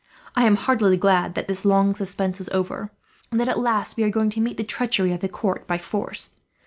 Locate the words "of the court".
5.13-5.67